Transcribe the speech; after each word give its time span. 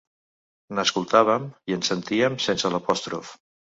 N'escoltàvem 0.77 1.45
i 1.73 1.77
en 1.77 1.85
sentíem 1.91 2.39
sense 2.47 2.73
l'apòstrof. 2.77 3.37